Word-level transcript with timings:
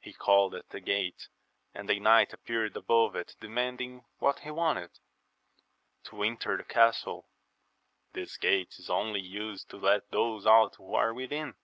He 0.00 0.12
called 0.12 0.56
at 0.56 0.70
the 0.70 0.80
gate, 0.80 1.28
and 1.74 1.88
a 1.88 2.00
knight 2.00 2.32
appeared 2.32 2.76
above 2.76 3.14
it, 3.14 3.36
demanding 3.38 4.04
what 4.18 4.40
he 4.40 4.50
wanted.— 4.50 4.98
To 6.10 6.24
enter 6.24 6.56
the 6.56 6.64
castle.— 6.64 7.28
This 8.12 8.36
gate 8.36 8.74
is 8.80 8.90
only 8.90 9.20
used 9.20 9.70
to 9.70 9.76
let 9.76 10.10
those 10.10 10.44
out 10.44 10.74
who 10.74 10.96
are 10.96 11.14
within. 11.14 11.54